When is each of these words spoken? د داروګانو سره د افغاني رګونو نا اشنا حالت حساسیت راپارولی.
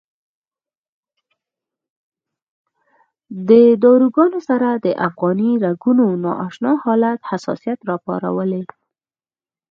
د 3.49 3.49
داروګانو 3.83 4.39
سره 4.49 4.69
د 4.85 4.87
افغاني 5.07 5.51
رګونو 5.65 6.05
نا 6.23 6.31
اشنا 6.47 6.71
حالت 6.83 7.19
حساسیت 7.29 7.79
راپارولی. 7.89 8.63